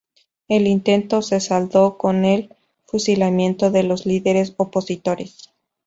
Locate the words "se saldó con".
1.21-2.25